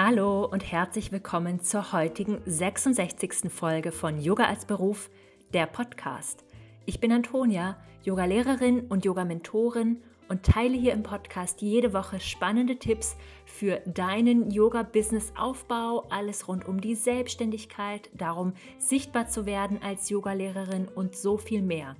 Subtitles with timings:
[0.00, 3.50] Hallo und herzlich willkommen zur heutigen 66.
[3.52, 5.10] Folge von Yoga als Beruf,
[5.52, 6.44] der Podcast.
[6.86, 13.16] Ich bin Antonia, Yogalehrerin und Yoga-Mentorin und teile hier im Podcast jede Woche spannende Tipps
[13.44, 21.16] für deinen Yoga-Business-Aufbau, alles rund um die Selbstständigkeit, darum sichtbar zu werden als Yogalehrerin und
[21.16, 21.96] so viel mehr.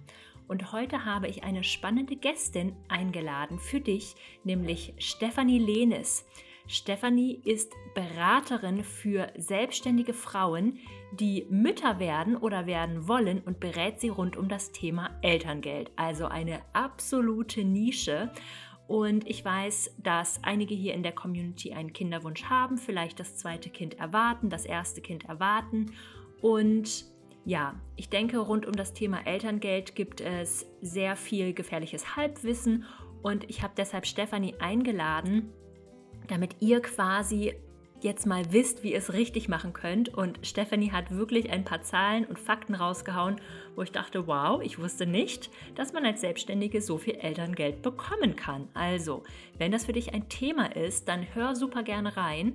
[0.47, 6.25] Und heute habe ich eine spannende Gästin eingeladen für dich, nämlich Stefanie Lehnes.
[6.69, 10.79] Stefanie ist Beraterin für selbstständige Frauen,
[11.13, 15.91] die Mütter werden oder werden wollen und berät sie rund um das Thema Elterngeld.
[15.97, 18.31] Also eine absolute Nische.
[18.87, 23.71] Und ich weiß, dass einige hier in der Community einen Kinderwunsch haben, vielleicht das zweite
[23.71, 25.93] Kind erwarten, das erste Kind erwarten.
[26.43, 27.07] Und
[27.47, 32.85] ja, ich denke, rund um das Thema Elterngeld gibt es sehr viel gefährliches Halbwissen.
[33.23, 35.51] Und ich habe deshalb Stefanie eingeladen,
[36.29, 37.55] damit ihr quasi
[38.01, 40.09] jetzt mal wisst, wie ihr es richtig machen könnt.
[40.09, 43.41] Und Stephanie hat wirklich ein paar Zahlen und Fakten rausgehauen,
[43.75, 48.37] wo ich dachte, wow, ich wusste nicht, dass man als Selbstständige so viel Elterngeld bekommen
[48.37, 48.69] kann.
[48.75, 49.25] Also,
[49.59, 52.53] wenn das für dich ein Thema ist, dann hör super gerne rein.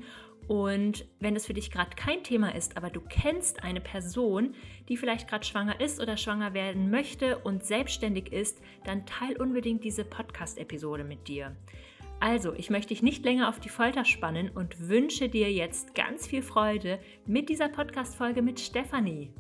[0.48, 4.56] Und wenn das für dich gerade kein Thema ist, aber du kennst eine Person,
[4.90, 9.86] die vielleicht gerade schwanger ist oder schwanger werden möchte und selbstständig ist, dann teil unbedingt
[9.86, 11.56] diese Podcast-Episode mit dir.
[12.24, 16.26] Also, ich möchte dich nicht länger auf die Folter spannen und wünsche dir jetzt ganz
[16.26, 19.34] viel Freude mit dieser Podcast-Folge mit Stefanie.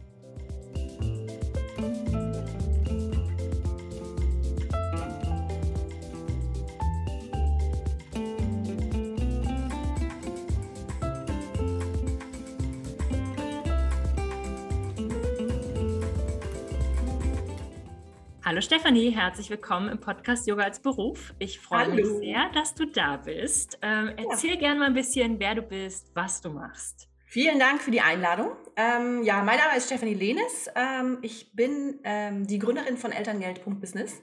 [18.54, 21.34] Hallo Stefanie, herzlich willkommen im Podcast Yoga als Beruf.
[21.40, 21.96] Ich freue Hallo.
[21.96, 23.80] mich sehr, dass du da bist.
[23.81, 24.58] Ähm, erzähl ja.
[24.58, 27.09] gerne mal ein bisschen, wer du bist, was du machst.
[27.25, 28.52] Vielen Dank für die Einladung.
[28.75, 30.69] Ähm, ja, mein Name ist Stefanie Lehnes.
[30.75, 34.22] Ähm, ich bin ähm, die Gründerin von Elterngeld.business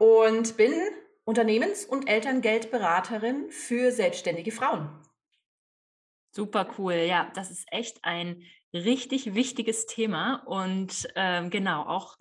[0.00, 0.72] und bin
[1.22, 4.90] Unternehmens- und Elterngeldberaterin für selbstständige Frauen.
[6.32, 6.94] Super cool.
[6.94, 8.42] Ja, das ist echt ein
[8.74, 12.16] richtig wichtiges Thema und ähm, genau auch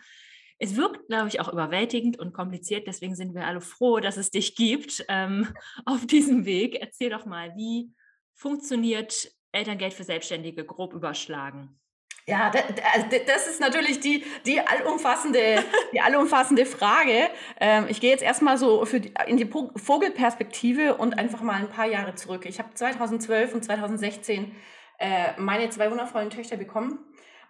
[0.61, 2.85] es wirkt, glaube ich, auch überwältigend und kompliziert.
[2.85, 5.47] Deswegen sind wir alle froh, dass es dich gibt ähm,
[5.85, 6.75] auf diesem Weg.
[6.79, 7.91] Erzähl doch mal, wie
[8.35, 11.79] funktioniert Elterngeld für Selbstständige grob überschlagen?
[12.27, 12.51] Ja,
[12.93, 15.63] also das ist natürlich die, die, allumfassende,
[15.93, 17.31] die allumfassende Frage.
[17.59, 21.69] Ähm, ich gehe jetzt erstmal so für die, in die Vogelperspektive und einfach mal ein
[21.69, 22.45] paar Jahre zurück.
[22.45, 24.55] Ich habe 2012 und 2016
[24.99, 26.99] äh, meine zwei wundervollen Töchter bekommen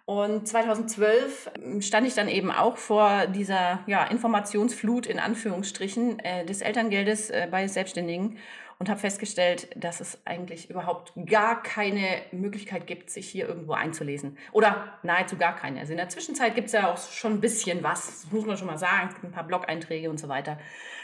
[0.04, 6.44] und 2012 ähm, stand ich dann eben auch vor dieser ja, Informationsflut in Anführungsstrichen äh,
[6.44, 8.38] des Elterngeldes äh, bei Selbstständigen
[8.82, 14.36] und habe festgestellt, dass es eigentlich überhaupt gar keine Möglichkeit gibt, sich hier irgendwo einzulesen.
[14.50, 15.78] Oder nahezu gar keine.
[15.78, 18.56] Also in der Zwischenzeit gibt es ja auch schon ein bisschen was, das muss man
[18.56, 20.58] schon mal sagen, ein paar Blog-Einträge und so weiter.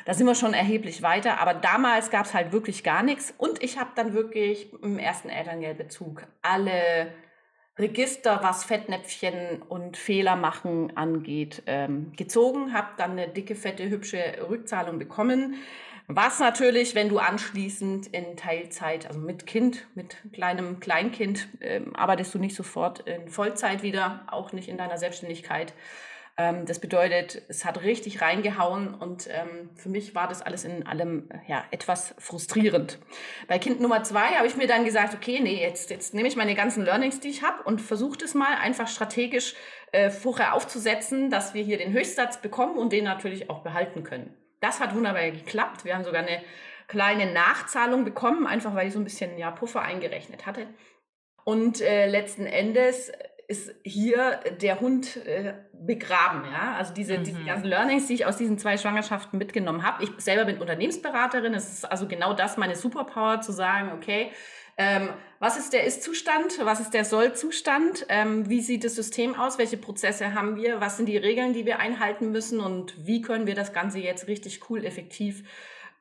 [0.06, 3.32] Da sind wir schon erheblich weiter, aber damals gab es halt wirklich gar nichts.
[3.38, 7.12] Und ich habe dann wirklich im ersten Elterngeldbezug alle
[7.78, 14.18] Register, was Fettnäpfchen und Fehler machen angeht, ähm, gezogen, habe dann eine dicke, fette, hübsche
[14.48, 15.54] Rückzahlung bekommen.
[16.08, 22.34] Was natürlich, wenn du anschließend in Teilzeit, also mit Kind, mit kleinem Kleinkind, ähm, arbeitest
[22.34, 25.74] du nicht sofort in Vollzeit wieder, auch nicht in deiner Selbstständigkeit.
[26.38, 30.86] Ähm, das bedeutet, es hat richtig reingehauen und ähm, für mich war das alles in
[30.86, 33.00] allem ja, etwas frustrierend.
[33.48, 36.36] Bei Kind Nummer zwei habe ich mir dann gesagt, okay, nee, jetzt, jetzt nehme ich
[36.36, 39.56] meine ganzen Learnings, die ich habe und versuche das mal einfach strategisch
[39.90, 44.32] äh, vorher aufzusetzen, dass wir hier den Höchstsatz bekommen und den natürlich auch behalten können.
[44.60, 45.84] Das hat wunderbar geklappt.
[45.84, 46.40] Wir haben sogar eine
[46.86, 50.66] kleine Nachzahlung bekommen, einfach weil ich so ein bisschen ja, Puffer eingerechnet hatte.
[51.44, 53.10] Und äh, letzten Endes
[53.48, 56.44] ist hier der Hund äh, begraben.
[56.44, 56.76] Ja?
[56.76, 57.24] Also diese, mhm.
[57.24, 60.04] diese ganzen Learnings, die ich aus diesen zwei Schwangerschaften mitgenommen habe.
[60.04, 61.54] Ich selber bin Unternehmensberaterin.
[61.54, 64.30] Es ist also genau das meine Superpower, zu sagen, okay,
[64.76, 65.08] ähm,
[65.40, 66.60] was ist der Ist-Zustand?
[66.62, 68.06] Was ist der Soll-Zustand?
[68.10, 69.58] Ähm, wie sieht das System aus?
[69.58, 70.80] Welche Prozesse haben wir?
[70.80, 72.60] Was sind die Regeln, die wir einhalten müssen?
[72.60, 75.42] Und wie können wir das Ganze jetzt richtig cool, effektiv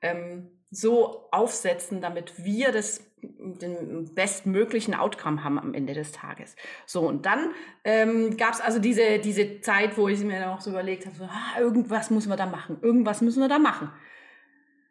[0.01, 6.55] ähm, so aufsetzen, damit wir das den bestmöglichen Outcome haben am Ende des Tages.
[6.85, 7.51] So, und dann
[7.83, 11.15] ähm, gab es also diese, diese Zeit, wo ich mir dann auch so überlegt habe,
[11.15, 13.91] so, ah, irgendwas müssen wir da machen, irgendwas müssen wir da machen.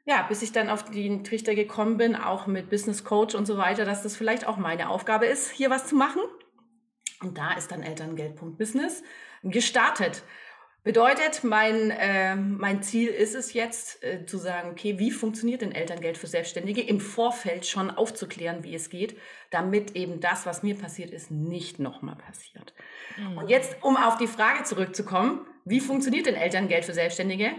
[0.05, 3.59] Ja, bis ich dann auf den Trichter gekommen bin, auch mit Business Coach und so
[3.59, 6.23] weiter, dass das vielleicht auch meine Aufgabe ist, hier was zu machen.
[7.23, 9.03] Und da ist dann Elterngeld.business
[9.43, 10.23] gestartet.
[10.87, 15.73] Bedeutet, mein, äh, mein Ziel ist es jetzt äh, zu sagen, okay, wie funktioniert denn
[15.73, 16.81] Elterngeld für Selbstständige?
[16.81, 19.19] Im Vorfeld schon aufzuklären, wie es geht,
[19.51, 22.73] damit eben das, was mir passiert ist, nicht nochmal passiert.
[23.17, 23.37] Mhm.
[23.37, 27.51] Und jetzt, um auf die Frage zurückzukommen, wie funktioniert denn Elterngeld für Selbstständige?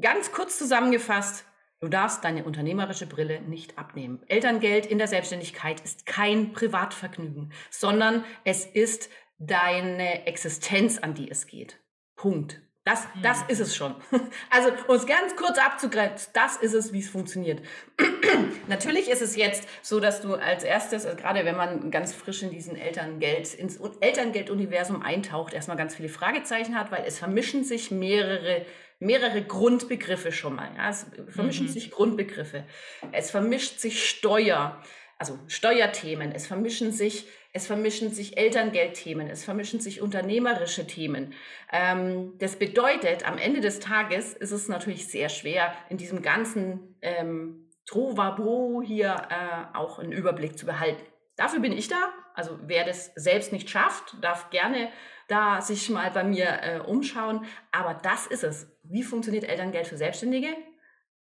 [0.00, 1.44] Ganz kurz zusammengefasst,
[1.80, 4.22] du darfst deine unternehmerische Brille nicht abnehmen.
[4.26, 11.46] Elterngeld in der Selbstständigkeit ist kein Privatvergnügen, sondern es ist deine Existenz, an die es
[11.46, 11.83] geht.
[12.24, 12.62] Punkt.
[12.86, 13.94] Das, das ist es schon.
[14.50, 17.60] Also, um es ganz kurz abzugrenzen, das ist es, wie es funktioniert.
[18.66, 22.42] Natürlich ist es jetzt so, dass du als erstes, also gerade wenn man ganz frisch
[22.42, 27.90] in diesen Elterngeld, ins Elterngelduniversum eintaucht, erstmal ganz viele Fragezeichen hat, weil es vermischen sich
[27.90, 28.64] mehrere,
[29.00, 30.70] mehrere Grundbegriffe schon mal.
[30.74, 30.88] Ja?
[30.88, 31.72] Es vermischen mhm.
[31.72, 32.64] sich Grundbegriffe.
[33.12, 34.82] Es vermischt sich Steuer,
[35.18, 36.32] also Steuerthemen.
[36.32, 41.34] Es vermischen sich es vermischen sich Elterngeldthemen, es vermischen sich unternehmerische Themen.
[41.72, 46.96] Ähm, das bedeutet, am Ende des Tages ist es natürlich sehr schwer, in diesem ganzen
[47.00, 51.00] ähm, Trovabo hier äh, auch einen Überblick zu behalten.
[51.36, 52.12] Dafür bin ich da.
[52.34, 54.90] Also wer das selbst nicht schafft, darf gerne
[55.28, 57.44] da sich mal bei mir äh, umschauen.
[57.70, 58.68] Aber das ist es.
[58.82, 60.56] Wie funktioniert Elterngeld für Selbstständige?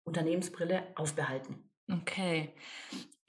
[0.03, 1.69] Unternehmensbrille aufbehalten.
[1.91, 2.53] Okay.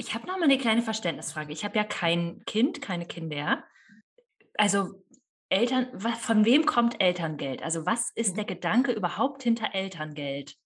[0.01, 1.53] Ich habe noch mal eine kleine Verständnisfrage.
[1.53, 3.63] Ich habe ja kein Kind, keine Kinder.
[4.57, 5.05] Also
[5.51, 7.63] Eltern, von wem kommt Elterngeld?
[7.63, 8.49] Also was ist der mhm.
[8.49, 10.57] Gedanke überhaupt hinter Elterngeld?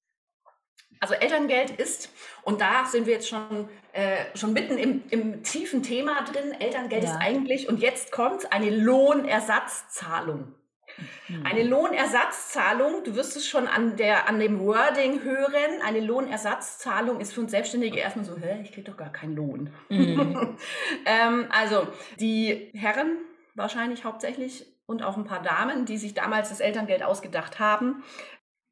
[1.01, 2.11] Also Elterngeld ist,
[2.45, 7.03] und da sind wir jetzt schon, äh, schon mitten im, im, tiefen Thema drin, Elterngeld
[7.03, 7.11] ja.
[7.11, 10.55] ist eigentlich, und jetzt kommt eine Lohnersatzzahlung.
[11.29, 11.47] Mhm.
[11.47, 17.33] Eine Lohnersatzzahlung, du wirst es schon an, der, an dem Wording hören, eine Lohnersatzzahlung ist
[17.33, 19.71] für uns Selbstständige erstmal so, hä, ich kriege doch gar keinen Lohn.
[19.89, 20.57] Mhm.
[21.07, 21.87] ähm, also
[22.21, 23.17] die Herren
[23.55, 28.03] wahrscheinlich hauptsächlich und auch ein paar Damen, die sich damals das Elterngeld ausgedacht haben,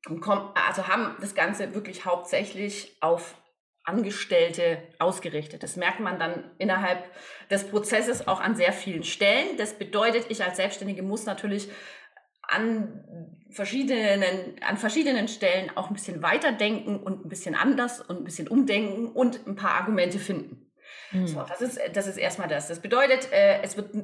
[0.07, 3.37] also haben das Ganze wirklich hauptsächlich auf
[3.85, 5.63] Angestellte ausgerichtet.
[5.63, 7.05] Das merkt man dann innerhalb
[7.51, 9.57] des Prozesses auch an sehr vielen Stellen.
[9.57, 11.69] Das bedeutet, ich als Selbstständige muss natürlich
[12.55, 18.25] an verschiedenen, an verschiedenen Stellen auch ein bisschen weiterdenken und ein bisschen anders und ein
[18.25, 20.71] bisschen umdenken und ein paar Argumente finden.
[21.13, 21.27] Mhm.
[21.27, 22.69] So, das ist, das ist erstmal das.
[22.69, 23.95] Das bedeutet, äh, es wird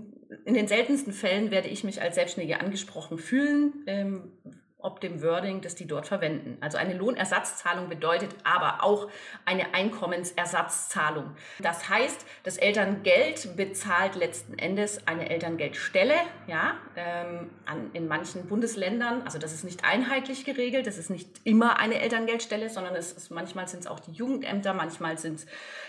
[0.44, 4.32] in den seltensten Fällen werde ich mich als Selbstständige angesprochen fühlen, ähm,
[4.80, 6.56] ob dem Wording, das die dort verwenden.
[6.60, 9.08] Also eine Lohnersatzzahlung bedeutet aber auch
[9.44, 11.34] eine Einkommensersatzzahlung.
[11.58, 16.14] Das heißt, das Elterngeld bezahlt letzten Endes eine Elterngeldstelle,
[16.46, 19.22] ja, ähm, an, in manchen Bundesländern.
[19.22, 23.30] Also das ist nicht einheitlich geregelt, das ist nicht immer eine Elterngeldstelle, sondern es ist,
[23.30, 25.46] manchmal sind es auch die Jugendämter, manchmal sind es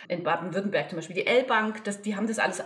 [0.07, 2.63] in Baden-Württemberg zum Beispiel die L-Bank, die haben das alles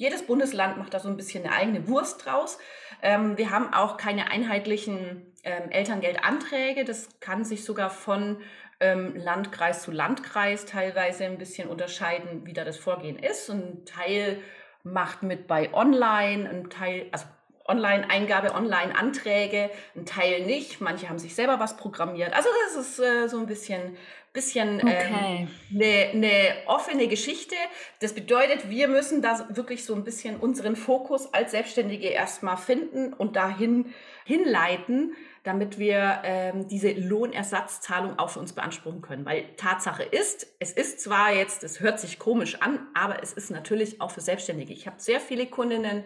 [0.00, 2.56] jedes Bundesland macht da so ein bisschen eine eigene Wurst draus.
[3.02, 6.86] Ähm, wir haben auch keine einheitlichen ähm, Elterngeldanträge.
[6.86, 8.40] Das kann sich sogar von
[8.80, 13.50] ähm, Landkreis zu Landkreis teilweise ein bisschen unterscheiden, wie da das Vorgehen ist.
[13.50, 14.38] Ein Teil
[14.84, 17.26] macht mit bei Online, ein Teil, also
[17.70, 20.80] Online-Eingabe, Online-Anträge, ein Teil nicht.
[20.80, 22.34] Manche haben sich selber was programmiert.
[22.34, 23.96] Also das ist äh, so ein bisschen,
[24.32, 25.38] bisschen eine okay.
[25.40, 27.54] ähm, ne, ne offene Geschichte.
[28.00, 33.12] Das bedeutet, wir müssen da wirklich so ein bisschen unseren Fokus als Selbstständige erstmal finden
[33.12, 33.94] und dahin
[34.24, 39.24] hinleiten, damit wir ähm, diese Lohnersatzzahlung auch für uns beanspruchen können.
[39.24, 43.50] Weil Tatsache ist, es ist zwar jetzt, es hört sich komisch an, aber es ist
[43.50, 44.72] natürlich auch für Selbstständige.
[44.72, 46.04] Ich habe sehr viele Kundinnen,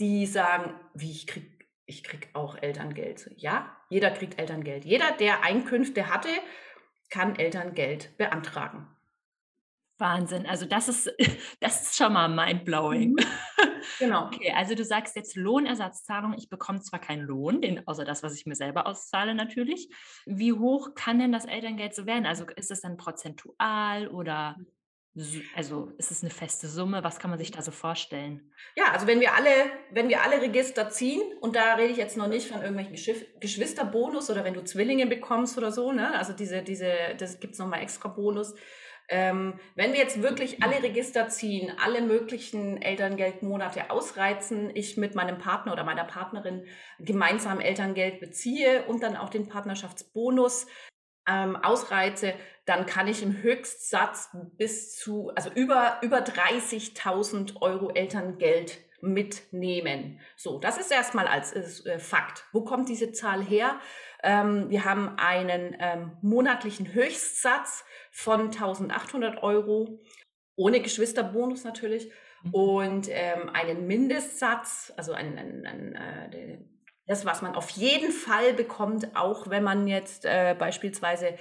[0.00, 3.30] die sagen, wie ich krieg, ich krieg auch Elterngeld.
[3.36, 4.84] Ja, jeder kriegt Elterngeld.
[4.84, 6.28] Jeder, der Einkünfte hatte,
[7.10, 8.86] kann Elterngeld beantragen.
[9.98, 10.46] Wahnsinn.
[10.46, 11.10] Also das ist,
[11.60, 13.12] das ist schon mal mindblowing.
[13.12, 13.16] Mhm.
[13.98, 14.26] Genau.
[14.26, 16.34] Okay, also du sagst jetzt Lohnersatzzahlung.
[16.34, 19.88] Ich bekomme zwar keinen Lohn, den, außer das, was ich mir selber auszahle natürlich.
[20.26, 22.26] Wie hoch kann denn das Elterngeld so werden?
[22.26, 24.56] Also ist es dann prozentual oder.
[25.54, 27.02] Also ist es eine feste Summe?
[27.02, 28.52] Was kann man sich da so vorstellen?
[28.76, 29.50] Ja, also wenn wir alle,
[29.90, 32.94] wenn wir alle Register ziehen, und da rede ich jetzt noch nicht von irgendwelchen
[33.40, 36.16] Geschwisterbonus oder wenn du Zwillinge bekommst oder so, ne?
[36.16, 38.54] Also diese, diese, das gibt es nochmal extra Bonus.
[39.10, 45.38] Ähm, wenn wir jetzt wirklich alle Register ziehen, alle möglichen Elterngeldmonate ausreizen, ich mit meinem
[45.38, 46.66] Partner oder meiner Partnerin
[46.98, 50.66] gemeinsam Elterngeld beziehe und dann auch den Partnerschaftsbonus
[51.26, 52.34] ähm, ausreize,
[52.68, 60.20] dann kann ich im Höchstsatz bis zu, also über, über 30.000 Euro Elterngeld mitnehmen.
[60.36, 62.44] So, das ist erstmal als äh, Fakt.
[62.52, 63.80] Wo kommt diese Zahl her?
[64.22, 70.00] Ähm, wir haben einen ähm, monatlichen Höchstsatz von 1.800 Euro,
[70.56, 72.10] ohne Geschwisterbonus natürlich,
[72.42, 72.54] mhm.
[72.54, 76.58] und ähm, einen Mindestsatz, also einen, einen, einen äh,
[77.06, 81.38] Das, was man auf jeden Fall bekommt, auch wenn man jetzt äh, beispielsweise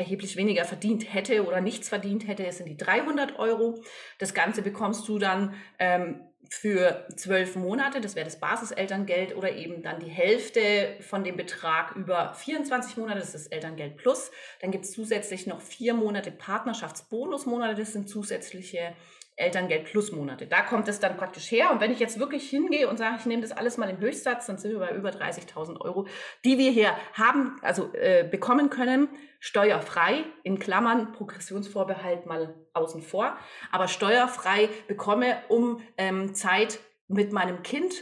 [0.00, 3.82] erheblich weniger verdient hätte oder nichts verdient hätte, sind die 300 Euro.
[4.18, 9.82] Das Ganze bekommst du dann ähm, für zwölf Monate, das wäre das Basiselterngeld, oder eben
[9.82, 14.32] dann die Hälfte von dem Betrag über 24 Monate, das ist das Elterngeld Plus.
[14.60, 18.96] Dann gibt es zusätzlich noch vier Monate Partnerschaftsbonusmonate, das sind zusätzliche
[19.40, 20.46] Elterngeld plus Monate.
[20.46, 21.70] Da kommt es dann praktisch her.
[21.72, 24.46] Und wenn ich jetzt wirklich hingehe und sage, ich nehme das alles mal im Höchstsatz,
[24.46, 26.06] dann sind wir bei über 30.000 Euro,
[26.44, 29.08] die wir hier haben, also äh, bekommen können,
[29.40, 33.36] steuerfrei, in Klammern Progressionsvorbehalt mal außen vor,
[33.72, 36.78] aber steuerfrei bekomme, um ähm, Zeit
[37.08, 37.94] mit meinem Kind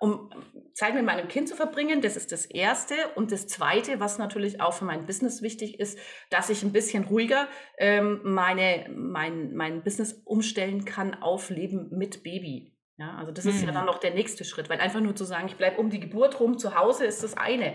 [0.00, 0.30] um
[0.72, 2.00] Zeit mit meinem Kind zu verbringen.
[2.00, 2.94] Das ist das Erste.
[3.14, 5.98] Und das Zweite, was natürlich auch für mein Business wichtig ist,
[6.30, 7.46] dass ich ein bisschen ruhiger
[7.78, 12.74] ähm, meine, mein, mein Business umstellen kann auf Leben mit Baby.
[12.96, 13.86] Ja, also das ist ja dann mhm.
[13.86, 16.58] noch der nächste Schritt, weil einfach nur zu sagen, ich bleibe um die Geburt rum
[16.58, 17.74] zu Hause, ist das eine.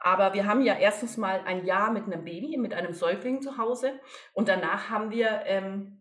[0.00, 3.58] Aber wir haben ja erstens mal ein Jahr mit einem Baby, mit einem Säugling zu
[3.58, 4.00] Hause
[4.32, 6.00] und danach haben wir ähm,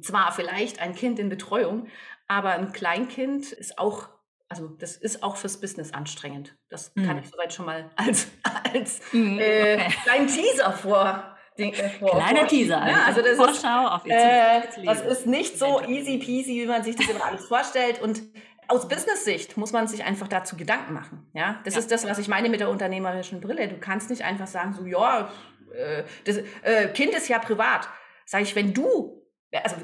[0.00, 1.88] zwar vielleicht ein Kind in Betreuung,
[2.28, 4.13] aber ein Kleinkind ist auch
[4.48, 6.56] also das ist auch fürs Business anstrengend.
[6.68, 7.06] Das mhm.
[7.06, 8.28] kann ich soweit schon mal als,
[8.72, 9.94] als mhm, äh, okay.
[10.04, 11.30] kleinen Teaser vor.
[11.56, 12.88] Den, äh, vor Kleiner vor, Teaser.
[12.88, 16.82] Ja, also das Vorschau ist, auf äh, Das ist nicht so easy peasy, wie man
[16.82, 18.02] sich das immer alles vorstellt.
[18.02, 18.22] Und
[18.66, 21.30] aus Business-Sicht muss man sich einfach dazu Gedanken machen.
[21.32, 21.80] Ja, das ja.
[21.80, 23.68] ist das, was ich meine mit der unternehmerischen Brille.
[23.68, 25.30] Du kannst nicht einfach sagen, so ja,
[25.72, 27.88] äh, das äh, Kind ist ja privat.
[28.26, 29.22] Sag ich, wenn du,
[29.52, 29.76] also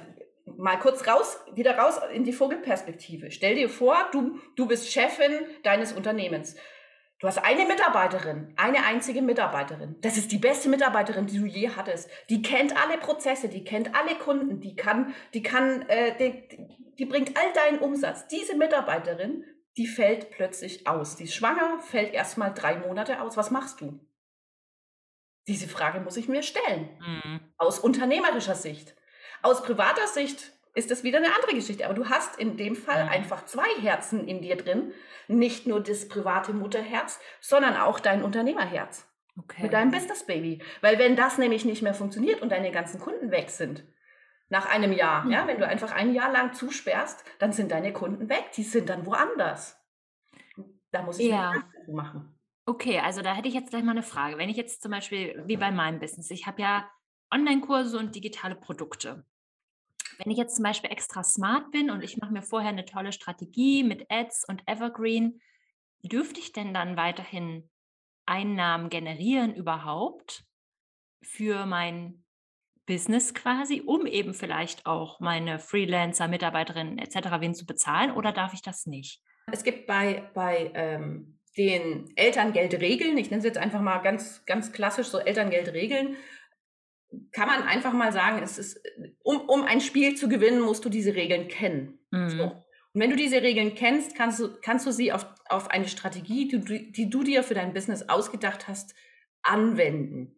[0.59, 3.31] mal kurz raus, wieder raus in die Vogelperspektive.
[3.31, 6.57] Stell dir vor, du, du bist Chefin deines Unternehmens.
[7.21, 9.97] Du hast eine Mitarbeiterin, eine einzige Mitarbeiterin.
[10.01, 12.09] Das ist die beste Mitarbeiterin, die du je hattest.
[12.31, 16.67] Die kennt alle Prozesse, die kennt alle Kunden, die kann, die kann, äh, die,
[16.99, 18.27] die bringt all deinen Umsatz.
[18.29, 19.45] Diese Mitarbeiterin,
[19.77, 21.17] die fällt plötzlich aus.
[21.17, 23.37] Die ist schwanger, fällt erstmal drei Monate aus.
[23.37, 24.01] Was machst du?
[25.47, 26.89] Diese Frage muss ich mir stellen.
[27.01, 27.41] Mhm.
[27.59, 28.95] Aus unternehmerischer Sicht.
[29.43, 31.85] Aus privater Sicht ist das wieder eine andere Geschichte.
[31.85, 33.11] Aber du hast in dem Fall ja.
[33.11, 34.93] einfach zwei Herzen in dir drin.
[35.29, 39.07] Nicht nur das private Mutterherz, sondern auch dein Unternehmerherz.
[39.39, 39.63] Okay.
[39.63, 40.63] Mit deinem Business Baby.
[40.81, 43.85] Weil wenn das nämlich nicht mehr funktioniert und deine ganzen Kunden weg sind,
[44.49, 45.31] nach einem Jahr, mhm.
[45.31, 48.51] ja, wenn du einfach ein Jahr lang zusperrst, dann sind deine Kunden weg.
[48.57, 49.81] Die sind dann woanders.
[50.91, 51.55] Da muss ich ja.
[51.87, 52.37] machen.
[52.67, 54.39] Okay, also da hätte ich jetzt gleich mal eine Frage.
[54.39, 56.91] Wenn ich jetzt zum Beispiel, wie bei meinem Business, ich habe ja
[57.33, 59.25] Online-Kurse und digitale Produkte.
[60.23, 63.13] Wenn ich jetzt zum Beispiel extra smart bin und ich mache mir vorher eine tolle
[63.13, 65.41] Strategie mit Ads und Evergreen,
[66.03, 67.71] dürfte ich denn dann weiterhin
[68.27, 70.45] Einnahmen generieren überhaupt
[71.23, 72.23] für mein
[72.85, 77.41] Business quasi, um eben vielleicht auch meine Freelancer, Mitarbeiterinnen etc.
[77.41, 79.23] wen zu bezahlen oder darf ich das nicht?
[79.51, 84.73] Es gibt bei, bei ähm, den Elterngeldregeln, ich nenne es jetzt einfach mal ganz, ganz
[84.73, 86.17] klassisch so Elterngeldregeln,
[87.33, 88.81] kann man einfach mal sagen, es ist,
[89.23, 91.99] um, um ein Spiel zu gewinnen, musst du diese Regeln kennen.
[92.11, 92.31] Mhm.
[92.31, 92.45] So.
[92.93, 96.49] Und wenn du diese Regeln kennst, kannst du, kannst du sie auf, auf eine Strategie,
[96.49, 98.95] die, die du dir für dein Business ausgedacht hast,
[99.43, 100.37] anwenden.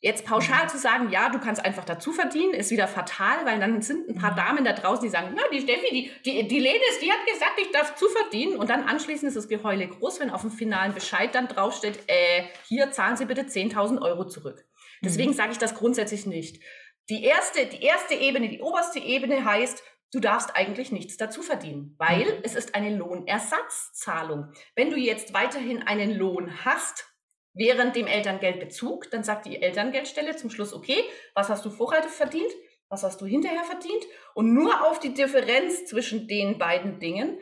[0.00, 0.68] Jetzt pauschal mhm.
[0.68, 4.14] zu sagen, ja, du kannst einfach dazu verdienen, ist wieder fatal, weil dann sind ein
[4.14, 4.36] paar mhm.
[4.36, 7.58] Damen da draußen, die sagen, ja, die Steffi, die, die, die Lenis, die hat gesagt,
[7.60, 8.56] ich darf zu verdienen.
[8.56, 12.44] Und dann anschließend ist das Geheule groß, wenn auf dem finalen Bescheid dann draufsteht, äh,
[12.68, 14.64] hier zahlen Sie bitte 10.000 Euro zurück.
[15.02, 15.36] Deswegen mhm.
[15.36, 16.62] sage ich das grundsätzlich nicht.
[17.08, 21.94] Die erste, die erste Ebene, die oberste Ebene heißt, du darfst eigentlich nichts dazu verdienen,
[21.98, 22.40] weil mhm.
[22.42, 24.52] es ist eine Lohnersatzzahlung.
[24.74, 27.08] Wenn du jetzt weiterhin einen Lohn hast,
[27.54, 31.02] während dem Elterngeldbezug, dann sagt die Elterngeldstelle zum Schluss, okay,
[31.34, 32.50] was hast du vorher verdient?
[32.88, 34.04] Was hast du hinterher verdient?
[34.34, 37.38] Und nur auf die Differenz zwischen den beiden Dingen,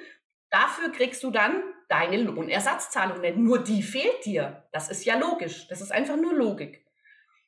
[0.51, 3.23] dafür kriegst du dann deine Lohnersatzzahlung.
[3.23, 4.67] Denn nur die fehlt dir.
[4.73, 5.69] Das ist ja logisch.
[5.69, 6.86] Das ist einfach nur Logik.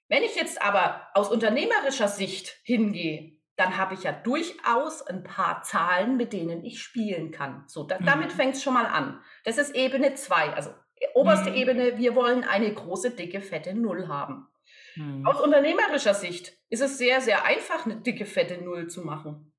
[0.08, 5.62] Wenn ich jetzt aber aus unternehmerischer Sicht hingehe, dann habe ich ja durchaus ein paar
[5.62, 7.64] Zahlen, mit denen ich spielen kann.
[7.66, 8.06] So, da, mhm.
[8.06, 9.20] damit fängt es schon mal an.
[9.44, 10.70] Das ist Ebene 2, also
[11.14, 11.56] oberste mhm.
[11.56, 14.46] Ebene, wir wollen eine große, dicke, fette Null haben.
[14.94, 15.26] Mhm.
[15.26, 19.52] Aus unternehmerischer Sicht ist es sehr, sehr einfach, eine dicke, fette Null zu machen.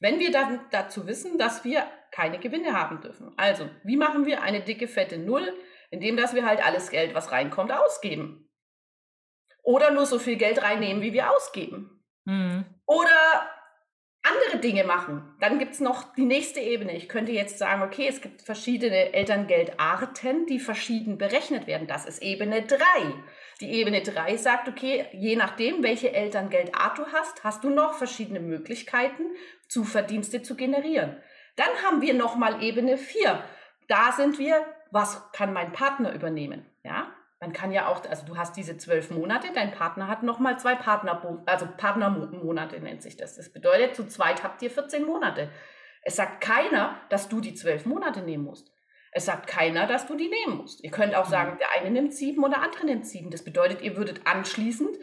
[0.00, 3.32] Wenn wir dann dazu wissen, dass wir keine Gewinne haben dürfen.
[3.36, 5.54] Also, wie machen wir eine dicke, fette Null?
[5.90, 8.45] Indem, dass wir halt alles Geld, was reinkommt, ausgeben.
[9.66, 12.04] Oder nur so viel Geld reinnehmen, wie wir ausgeben.
[12.24, 12.64] Mhm.
[12.86, 13.50] Oder
[14.22, 15.36] andere Dinge machen.
[15.40, 16.96] Dann gibt es noch die nächste Ebene.
[16.96, 21.88] Ich könnte jetzt sagen, okay, es gibt verschiedene Elterngeldarten, die verschieden berechnet werden.
[21.88, 22.78] Das ist Ebene 3.
[23.60, 28.40] Die Ebene 3 sagt, okay, je nachdem, welche Elterngeldart du hast, hast du noch verschiedene
[28.40, 29.24] Möglichkeiten,
[29.68, 31.16] Zuverdienste zu generieren.
[31.56, 33.42] Dann haben wir nochmal Ebene 4.
[33.88, 36.66] Da sind wir was kann mein Partner übernehmen?
[36.84, 40.58] Ja, man kann ja auch, also du hast diese zwölf Monate, dein Partner hat nochmal
[40.58, 43.36] zwei Partner, also Partnermonate nennt sich das.
[43.36, 45.50] Das bedeutet, zu zweit habt ihr 14 Monate.
[46.02, 48.72] Es sagt keiner, dass du die zwölf Monate nehmen musst.
[49.12, 50.82] Es sagt keiner, dass du die nehmen musst.
[50.84, 51.58] Ihr könnt auch sagen, mhm.
[51.58, 53.30] der eine nimmt sieben oder der andere nimmt sieben.
[53.30, 54.96] Das bedeutet, ihr würdet anschließend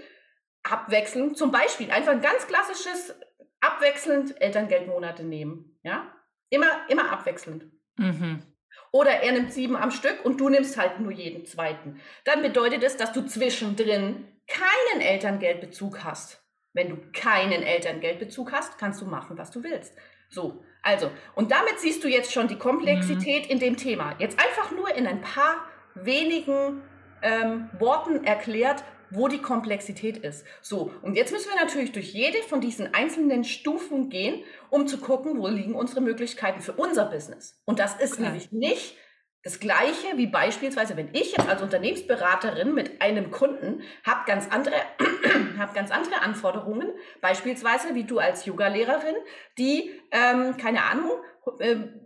[0.63, 3.15] abwechselnd, zum Beispiel einfach ein ganz klassisches
[3.59, 5.79] abwechselnd Elterngeldmonate nehmen.
[5.83, 6.13] Ja?
[6.49, 7.65] Immer, immer abwechselnd.
[7.97, 8.52] Mhm.
[8.93, 11.99] Oder er nimmt sieben am Stück und du nimmst halt nur jeden zweiten.
[12.25, 16.43] Dann bedeutet es, dass du zwischendrin keinen Elterngeldbezug hast.
[16.73, 19.95] Wenn du keinen Elterngeldbezug hast, kannst du machen, was du willst.
[20.29, 23.51] So, also, und damit siehst du jetzt schon die Komplexität mhm.
[23.51, 24.15] in dem Thema.
[24.19, 26.83] Jetzt einfach nur in ein paar wenigen
[27.23, 28.83] ähm, Worten erklärt,
[29.13, 30.45] wo die Komplexität ist.
[30.61, 34.97] So, und jetzt müssen wir natürlich durch jede von diesen einzelnen Stufen gehen, um zu
[34.97, 37.61] gucken, wo liegen unsere Möglichkeiten für unser Business.
[37.65, 38.23] Und das ist okay.
[38.23, 38.97] nämlich nicht
[39.43, 44.75] das Gleiche wie beispielsweise, wenn ich jetzt als Unternehmensberaterin mit einem Kunden habe ganz andere,
[45.59, 46.89] hab ganz andere Anforderungen,
[47.19, 49.15] beispielsweise wie du als Yoga-Lehrerin,
[49.57, 51.11] die, ähm, keine Ahnung,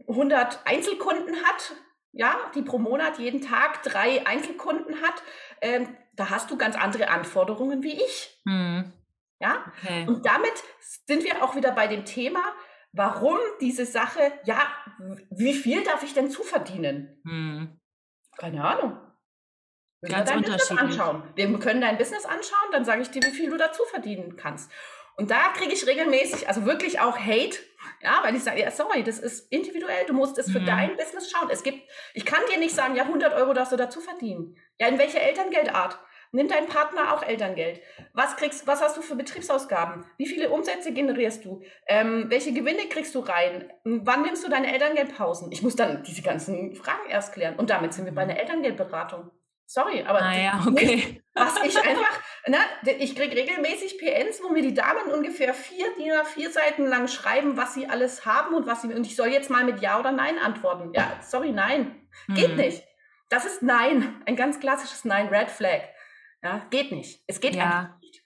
[0.08, 1.76] 100 äh, Einzelkunden hat,
[2.12, 5.22] ja, die pro Monat jeden Tag drei Einzelkunden hat,
[5.62, 8.42] ähm, da hast du ganz andere Anforderungen wie ich.
[8.46, 8.92] Hm.
[9.40, 10.06] Ja, okay.
[10.08, 10.64] und damit
[11.06, 12.42] sind wir auch wieder bei dem Thema,
[12.92, 14.60] warum diese Sache, ja,
[15.30, 17.22] wie viel darf ich denn zuverdienen?
[17.24, 17.80] Hm.
[18.38, 19.00] Keine Ahnung.
[20.02, 21.24] Wir Ganz dein Business anschauen.
[21.36, 24.72] Wir können dein Business anschauen, dann sage ich dir, wie viel du dazu verdienen kannst.
[25.16, 27.58] Und da kriege ich regelmäßig, also wirklich auch Hate,
[28.02, 30.68] ja, weil ich sage, ja, sorry, das ist individuell, du musst es für mhm.
[30.68, 31.50] dein Business schauen.
[31.52, 31.80] Es gibt,
[32.14, 34.56] ich kann dir nicht sagen, ja, 100 Euro darfst du dazu verdienen.
[34.80, 36.00] Ja, in welcher Elterngeldart?
[36.32, 37.82] Nimmt dein Partner auch Elterngeld?
[38.14, 40.06] Was kriegst, was hast du für Betriebsausgaben?
[40.18, 41.62] Wie viele Umsätze generierst du?
[41.88, 43.72] Ähm, welche Gewinne kriegst du rein?
[43.84, 45.52] Wann nimmst du deine Elterngeldpausen?
[45.52, 47.56] Ich muss dann diese ganzen Fragen erst klären.
[47.56, 49.32] Und damit sind wir bei einer Elterngeldberatung.
[49.70, 51.22] Sorry, aber ah, ja, okay.
[51.34, 52.58] was ich einfach, ne,
[53.00, 57.58] ich kriege regelmäßig PNs, wo mir die Damen ungefähr vier DIN vier Seiten lang schreiben,
[57.58, 60.14] was sie alles haben und was sie, und ich soll jetzt mal mit Ja oder
[60.14, 60.94] Nein antworten.
[60.94, 62.08] Ja, sorry, nein.
[62.30, 62.56] Geht hm.
[62.56, 62.84] nicht.
[63.30, 64.22] Das ist Nein.
[64.26, 65.82] Ein ganz klassisches Nein, Red Flag.
[66.44, 67.24] Ja, geht nicht.
[67.28, 67.64] Es geht ja.
[67.64, 68.24] einfach nicht.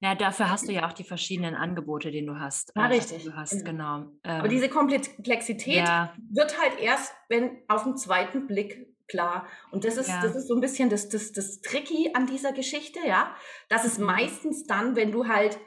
[0.00, 2.70] Ja, dafür hast du ja auch die verschiedenen Angebote, die du hast.
[2.76, 3.24] Ja, richtig.
[3.24, 4.00] Du hast, genau.
[4.00, 4.12] genau.
[4.22, 6.14] Aber ähm, diese Komplexität ja.
[6.30, 9.46] wird halt erst, wenn auf den zweiten Blick klar.
[9.70, 10.20] Und das ist, ja.
[10.20, 13.34] das ist so ein bisschen das, das, das Tricky an dieser Geschichte, ja.
[13.68, 14.06] Das ist mhm.
[14.06, 15.58] meistens dann, wenn du halt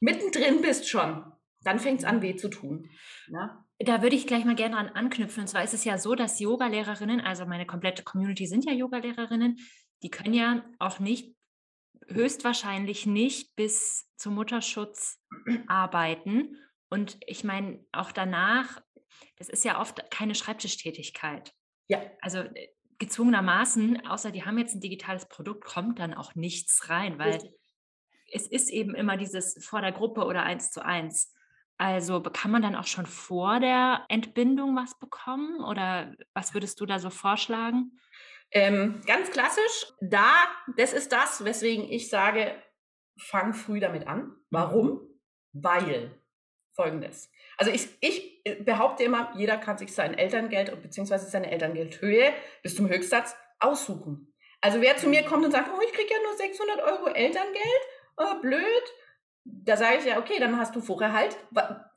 [0.00, 1.24] mittendrin bist schon,
[1.62, 2.90] dann fängt es an, weh zu tun.
[3.28, 3.64] Ja?
[3.78, 5.42] Da würde ich gleich mal gerne dran anknüpfen.
[5.42, 9.58] Und zwar ist es ja so, dass Yoga-Lehrerinnen, also meine komplette Community sind ja Yoga-Lehrerinnen,
[10.02, 11.34] die können ja auch nicht,
[12.08, 15.20] höchstwahrscheinlich nicht bis zum Mutterschutz
[15.66, 16.56] arbeiten.
[16.90, 18.82] Und ich meine, auch danach,
[19.36, 21.54] das ist ja oft keine Schreibtischtätigkeit.
[21.88, 22.02] Ja.
[22.20, 27.18] Also äh, gezwungenermaßen, außer die haben jetzt ein digitales Produkt, kommt dann auch nichts rein,
[27.18, 27.52] weil Richtig.
[28.30, 31.34] es ist eben immer dieses vor der Gruppe oder eins zu eins.
[31.78, 36.86] Also kann man dann auch schon vor der Entbindung was bekommen oder was würdest du
[36.86, 37.98] da so vorschlagen?
[38.52, 40.32] Ähm, ganz klassisch, da,
[40.76, 42.54] das ist das, weswegen ich sage,
[43.18, 44.36] fang früh damit an.
[44.50, 45.00] Warum?
[45.52, 46.10] Weil
[46.74, 47.30] folgendes.
[47.56, 51.18] Also ich, ich behaupte immer, jeder kann sich sein Elterngeld bzw.
[51.18, 54.34] seine Elterngeldhöhe bis zum Höchstsatz aussuchen.
[54.60, 57.82] Also wer zu mir kommt und sagt, oh, ich kriege ja nur 600 Euro Elterngeld,
[58.16, 58.82] oh, blöd,
[59.44, 61.36] da sage ich ja, okay, dann hast du vorher halt,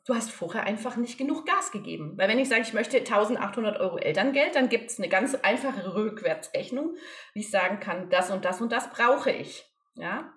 [0.05, 2.13] du hast vorher einfach nicht genug Gas gegeben.
[2.17, 5.93] Weil wenn ich sage, ich möchte 1800 Euro Elterngeld, dann gibt es eine ganz einfache
[5.95, 6.95] Rückwärtsrechnung,
[7.33, 9.65] wie ich sagen kann, das und das und das brauche ich.
[9.95, 10.31] Ja.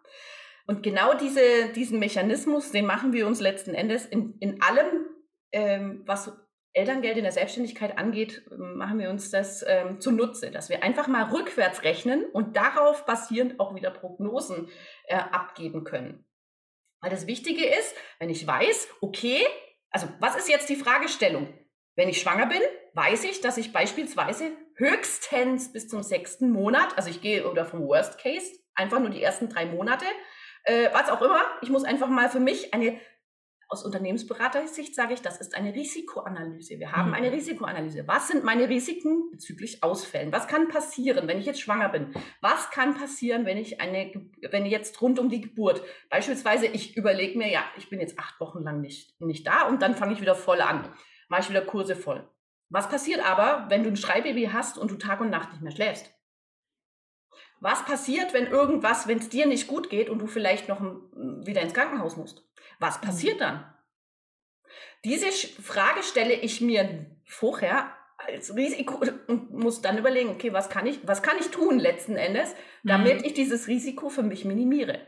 [0.66, 5.06] Und genau diese, diesen Mechanismus, den machen wir uns letzten Endes in, in allem,
[5.52, 6.32] ähm, was
[6.74, 11.24] Elterngeld in der Selbstständigkeit angeht, machen wir uns das ähm, zunutze, dass wir einfach mal
[11.24, 14.68] rückwärts rechnen und darauf basierend auch wieder Prognosen
[15.06, 16.27] äh, abgeben können.
[17.00, 19.46] Weil das Wichtige ist, wenn ich weiß, okay,
[19.90, 21.52] also was ist jetzt die Fragestellung?
[21.96, 22.60] Wenn ich schwanger bin,
[22.94, 27.86] weiß ich, dass ich beispielsweise höchstens bis zum sechsten Monat, also ich gehe oder vom
[27.86, 30.04] Worst Case, einfach nur die ersten drei Monate,
[30.64, 33.00] äh, was auch immer, ich muss einfach mal für mich eine
[33.68, 36.78] aus Unternehmensberatersicht sage ich, das ist eine Risikoanalyse.
[36.78, 37.34] Wir haben eine mhm.
[37.34, 38.08] Risikoanalyse.
[38.08, 40.32] Was sind meine Risiken bezüglich Ausfällen?
[40.32, 42.14] Was kann passieren, wenn ich jetzt schwanger bin?
[42.40, 44.10] Was kann passieren, wenn ich eine,
[44.50, 48.40] wenn jetzt rund um die Geburt, beispielsweise ich überlege mir, ja, ich bin jetzt acht
[48.40, 50.88] Wochen lang nicht, nicht da und dann fange ich wieder voll an,
[51.28, 52.26] mache ich wieder Kurse voll.
[52.70, 55.72] Was passiert aber, wenn du ein Schreibaby hast und du Tag und Nacht nicht mehr
[55.72, 56.10] schläfst?
[57.60, 61.60] Was passiert, wenn irgendwas, wenn es dir nicht gut geht und du vielleicht noch wieder
[61.60, 62.47] ins Krankenhaus musst?
[62.78, 63.40] Was passiert mhm.
[63.40, 63.74] dann?
[65.04, 65.30] Diese
[65.62, 71.06] Frage stelle ich mir vorher als Risiko und muss dann überlegen, okay, was kann ich,
[71.06, 73.24] was kann ich tun letzten Endes, damit mhm.
[73.24, 75.06] ich dieses Risiko für mich minimiere?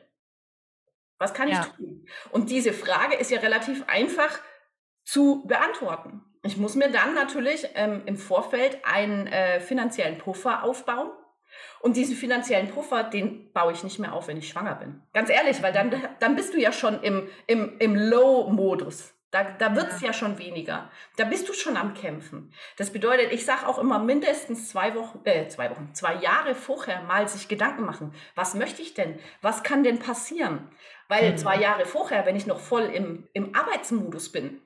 [1.18, 1.60] Was kann ja.
[1.60, 2.06] ich tun?
[2.30, 4.40] Und diese Frage ist ja relativ einfach
[5.04, 6.22] zu beantworten.
[6.42, 11.10] Ich muss mir dann natürlich ähm, im Vorfeld einen äh, finanziellen Puffer aufbauen.
[11.80, 15.02] Und diesen finanziellen Puffer, den baue ich nicht mehr auf, wenn ich schwanger bin.
[15.12, 19.14] Ganz ehrlich, weil dann, dann bist du ja schon im, im, im Low-Modus.
[19.30, 20.08] Da, da wird es ja.
[20.08, 20.12] ja.
[20.12, 20.90] schon weniger.
[21.16, 22.52] Da bist du schon am Kämpfen.
[22.76, 27.02] Das bedeutet, ich sage auch immer mindestens zwei Wochen, äh, zwei Wochen, zwei Jahre vorher
[27.02, 28.12] mal sich Gedanken machen.
[28.34, 29.18] Was möchte ich denn?
[29.40, 30.68] Was kann denn passieren?
[31.08, 31.36] Weil mhm.
[31.36, 34.60] zwei Jahre vorher, wenn ich noch voll im, im Arbeitsmodus bin,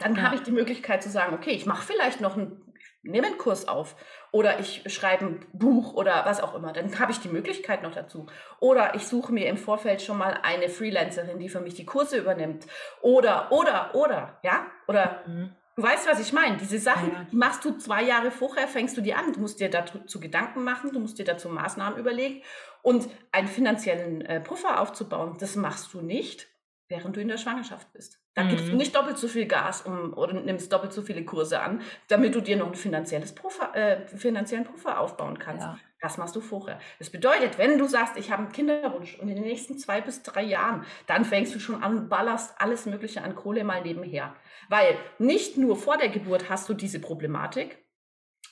[0.00, 0.22] dann ja.
[0.22, 2.73] habe ich die Möglichkeit zu sagen, okay, ich mache vielleicht noch einen,
[3.04, 3.96] nehme einen Kurs auf
[4.32, 6.72] oder ich schreibe ein Buch oder was auch immer.
[6.72, 8.26] Dann habe ich die Möglichkeit noch dazu.
[8.60, 12.18] Oder ich suche mir im Vorfeld schon mal eine Freelancerin, die für mich die Kurse
[12.18, 12.66] übernimmt.
[13.00, 14.66] Oder, oder, oder, ja?
[14.88, 15.54] Oder mhm.
[15.76, 16.56] du weißt, was ich meine.
[16.56, 17.26] Diese Sachen, ja.
[17.30, 19.32] die machst du zwei Jahre vorher, fängst du die an.
[19.32, 22.42] Du musst dir dazu Gedanken machen, du musst dir dazu Maßnahmen überlegen.
[22.82, 26.48] Und einen finanziellen äh, Puffer aufzubauen, das machst du nicht,
[26.88, 28.20] während du in der Schwangerschaft bist.
[28.34, 28.48] Da mhm.
[28.48, 28.78] gibst du mhm.
[28.78, 32.40] nicht doppelt so viel Gas um, oder nimmst doppelt so viele Kurse an, damit du
[32.40, 35.66] dir noch ein finanzielles Puffer, äh, finanziellen Puffer aufbauen kannst.
[35.66, 35.78] Ja.
[36.00, 36.78] Das machst du vorher.
[36.98, 40.22] Das bedeutet, wenn du sagst, ich habe einen Kinderwunsch und in den nächsten zwei bis
[40.22, 44.36] drei Jahren, dann fängst du schon an, ballerst alles Mögliche an Kohle mal nebenher.
[44.68, 47.83] Weil nicht nur vor der Geburt hast du diese Problematik,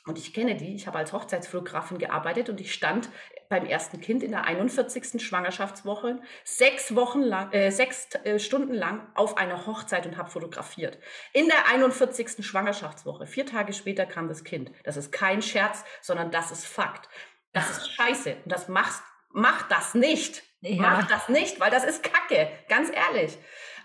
[0.05, 3.09] und ich kenne die, ich habe als Hochzeitsfotografin gearbeitet und ich stand
[3.49, 5.25] beim ersten Kind in der 41.
[5.25, 10.99] Schwangerschaftswoche sechs Wochen lang, äh, sechs äh, Stunden lang auf einer Hochzeit und habe fotografiert.
[11.33, 12.45] In der 41.
[12.45, 14.73] Schwangerschaftswoche, vier Tage später kam das Kind.
[14.83, 17.09] Das ist kein Scherz, sondern das ist Fakt.
[17.53, 18.37] Das ist scheiße.
[18.45, 20.43] Und das machst, mach das nicht.
[20.63, 20.83] Ja.
[20.83, 23.37] Mach das nicht, weil das ist Kacke, ganz ehrlich.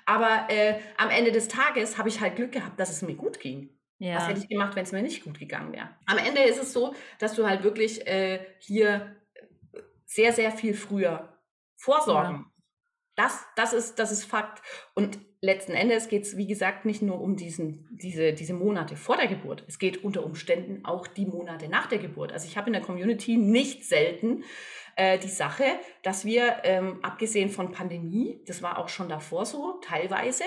[0.06, 3.40] Aber äh, am Ende des Tages habe ich halt Glück gehabt, dass es mir gut
[3.40, 3.77] ging.
[4.00, 4.18] Ja.
[4.18, 5.90] Was hätte ich gemacht, wenn es mir nicht gut gegangen wäre?
[6.06, 9.16] Am Ende ist es so, dass du halt wirklich äh, hier
[10.06, 11.38] sehr, sehr viel früher
[11.76, 12.36] vorsorgen.
[12.36, 12.52] Ja.
[13.16, 14.62] Das, das, ist, das ist Fakt.
[14.94, 19.18] Und letzten Endes geht es, wie gesagt, nicht nur um diesen, diese, diese Monate vor
[19.18, 19.64] der Geburt.
[19.68, 22.32] Es geht unter Umständen auch die Monate nach der Geburt.
[22.32, 24.44] Also ich habe in der Community nicht selten
[24.96, 25.64] äh, die Sache,
[26.04, 30.44] dass wir, ähm, abgesehen von Pandemie, das war auch schon davor so, teilweise,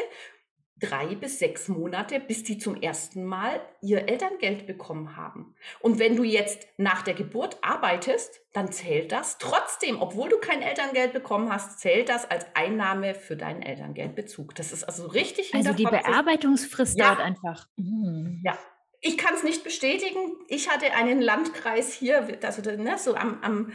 [0.81, 5.55] drei bis sechs Monate, bis die zum ersten Mal ihr Elterngeld bekommen haben.
[5.81, 10.63] Und wenn du jetzt nach der Geburt arbeitest, dann zählt das trotzdem, obwohl du kein
[10.63, 14.55] Elterngeld bekommen hast, zählt das als Einnahme für deinen Elterngeldbezug.
[14.55, 15.55] Das ist also richtig.
[15.55, 17.07] Also die Bearbeitungsfrist ja.
[17.07, 17.69] dauert einfach.
[17.77, 18.41] Mhm.
[18.45, 18.59] Ja.
[19.03, 20.19] Ich kann es nicht bestätigen.
[20.49, 23.73] Ich hatte einen Landkreis hier, also ne, so am, am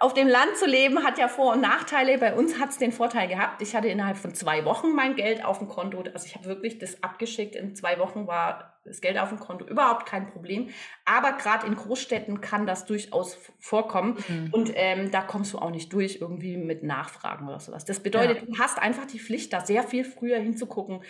[0.00, 2.18] auf dem Land zu leben hat ja Vor- und Nachteile.
[2.18, 5.44] Bei uns hat es den Vorteil gehabt, ich hatte innerhalb von zwei Wochen mein Geld
[5.44, 6.02] auf dem Konto.
[6.12, 7.56] Also ich habe wirklich das abgeschickt.
[7.56, 10.68] In zwei Wochen war das Geld auf dem Konto überhaupt kein Problem.
[11.04, 14.16] Aber gerade in Großstädten kann das durchaus vorkommen.
[14.28, 14.48] Mhm.
[14.52, 17.84] Und ähm, da kommst du auch nicht durch irgendwie mit Nachfragen oder sowas.
[17.84, 18.46] Das bedeutet, ja.
[18.46, 21.02] du hast einfach die Pflicht, da sehr viel früher hinzugucken.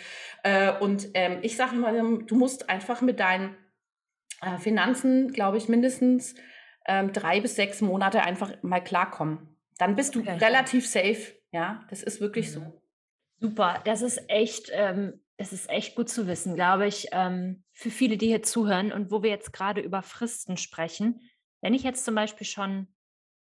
[0.43, 3.55] Äh, und ähm, ich sage immer, du musst einfach mit deinen
[4.41, 6.35] äh, Finanzen, glaube ich, mindestens
[6.85, 9.57] ähm, drei bis sechs Monate einfach mal klarkommen.
[9.77, 10.37] Dann bist du okay.
[10.37, 11.33] relativ safe.
[11.51, 12.51] Ja, das ist wirklich mhm.
[12.51, 12.81] so.
[13.39, 17.89] Super, das ist echt, ähm, das ist echt gut zu wissen, glaube ich, ähm, für
[17.89, 21.21] viele, die hier zuhören und wo wir jetzt gerade über Fristen sprechen.
[21.61, 22.87] Wenn ich jetzt zum Beispiel schon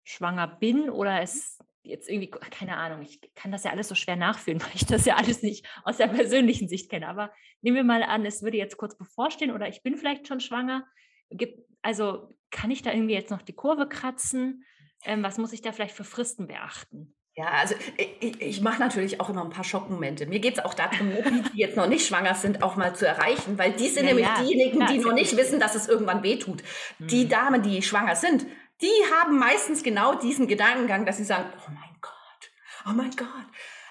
[0.04, 4.16] schwanger bin oder es jetzt irgendwie, keine Ahnung, ich kann das ja alles so schwer
[4.16, 7.08] nachfühlen, weil ich das ja alles nicht aus der persönlichen Sicht kenne.
[7.08, 10.40] Aber nehmen wir mal an, es würde jetzt kurz bevorstehen oder ich bin vielleicht schon
[10.40, 10.86] schwanger.
[11.30, 14.64] Gibt, also kann ich da irgendwie jetzt noch die Kurve kratzen?
[15.04, 17.14] Ähm, was muss ich da vielleicht für Fristen beachten?
[17.38, 20.26] Ja, also ich, ich mache natürlich auch immer ein paar Schockmomente.
[20.26, 23.06] Mir geht es auch darum, die, die jetzt noch nicht schwanger sind, auch mal zu
[23.06, 24.42] erreichen, weil die sind ja, nämlich ja.
[24.42, 26.64] diejenigen, die ja, noch nicht wissen, dass es irgendwann wehtut.
[26.98, 27.06] Mhm.
[27.06, 28.44] Die Damen, die schwanger sind,
[28.80, 32.50] die haben meistens genau diesen Gedankengang, dass sie sagen, oh mein Gott,
[32.86, 33.28] oh mein Gott.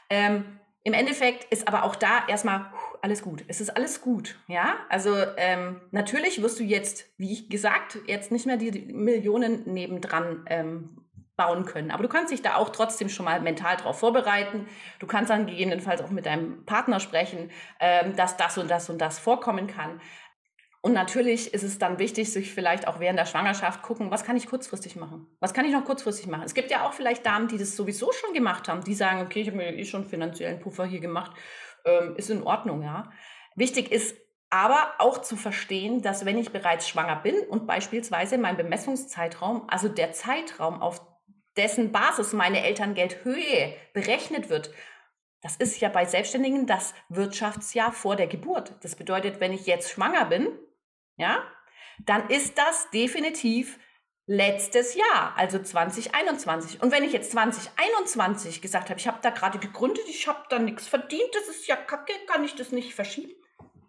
[0.09, 2.71] Ähm, Im Endeffekt ist aber auch da erstmal
[3.07, 3.45] alles gut.
[3.47, 4.75] Es ist alles gut, ja.
[4.89, 11.07] Also ähm, natürlich wirst du jetzt, wie gesagt, jetzt nicht mehr die Millionen nebendran ähm,
[11.37, 11.89] bauen können.
[11.89, 14.67] Aber du kannst dich da auch trotzdem schon mal mental darauf vorbereiten.
[14.99, 18.99] Du kannst dann gegebenenfalls auch mit deinem Partner sprechen, ähm, dass das und das und
[18.99, 20.01] das vorkommen kann.
[20.81, 24.35] Und natürlich ist es dann wichtig, sich vielleicht auch während der Schwangerschaft gucken, was kann
[24.35, 25.27] ich kurzfristig machen?
[25.39, 26.43] Was kann ich noch kurzfristig machen?
[26.43, 29.41] Es gibt ja auch vielleicht Damen, die das sowieso schon gemacht haben, die sagen, okay,
[29.41, 31.31] ich habe mir eh schon finanziellen Puffer hier gemacht
[31.85, 33.11] ähm, ist in Ordnung, ja.
[33.55, 34.15] Wichtig ist
[34.49, 39.89] aber auch zu verstehen, dass wenn ich bereits schwanger bin und beispielsweise mein Bemessungszeitraum, also
[39.89, 41.01] der Zeitraum, auf
[41.57, 44.71] dessen Basis meine Elterngeldhöhe berechnet wird,
[45.41, 48.73] das ist ja bei Selbstständigen das Wirtschaftsjahr vor der Geburt.
[48.81, 50.47] Das bedeutet, wenn ich jetzt schwanger bin,
[51.15, 51.43] ja,
[52.05, 53.79] dann ist das definitiv
[54.27, 56.83] letztes Jahr, also 2021.
[56.83, 60.59] Und wenn ich jetzt 2021 gesagt habe, ich habe da gerade gegründet, ich habe da
[60.59, 63.33] nichts verdient, das ist ja kacke, kann ich das nicht verschieben?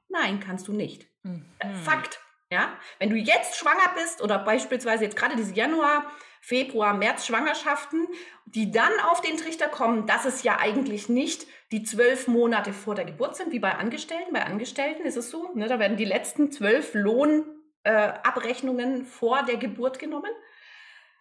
[0.09, 1.07] Nein, kannst du nicht.
[1.25, 1.45] Mhm.
[1.85, 2.21] Fakt.
[2.51, 8.07] Ja, wenn du jetzt schwanger bist oder beispielsweise jetzt gerade diese Januar, Februar, März Schwangerschaften,
[8.47, 12.95] die dann auf den Trichter kommen, dass es ja eigentlich nicht die zwölf Monate vor
[12.95, 14.33] der Geburt sind, wie bei Angestellten.
[14.33, 19.57] Bei Angestellten ist es so, ne, da werden die letzten zwölf Lohnabrechnungen äh, vor der
[19.57, 20.31] Geburt genommen.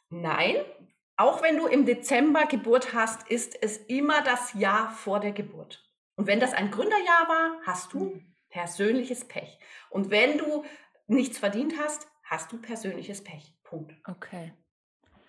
[0.09, 0.55] Nein,
[1.17, 5.83] auch wenn du im Dezember Geburt hast, ist es immer das Jahr vor der Geburt.
[6.15, 8.35] Und wenn das ein Gründerjahr war, hast du mhm.
[8.49, 9.59] persönliches Pech.
[9.89, 10.63] Und wenn du
[11.07, 13.53] nichts verdient hast, hast du persönliches Pech.
[13.63, 13.93] Punkt.
[14.05, 14.53] Okay.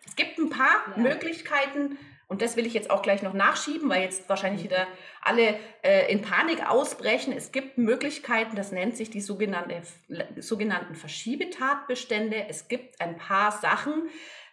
[0.06, 1.02] Es gibt ein paar ja.
[1.02, 4.66] Möglichkeiten, und das will ich jetzt auch gleich noch nachschieben, weil jetzt wahrscheinlich mhm.
[4.66, 4.86] wieder
[5.22, 7.32] alle äh, in Panik ausbrechen.
[7.32, 9.82] Es gibt Möglichkeiten, das nennt sich die sogenannte,
[10.36, 12.46] sogenannten Verschiebetatbestände.
[12.48, 14.08] Es gibt ein paar Sachen,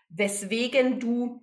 [0.07, 1.41] weswegen du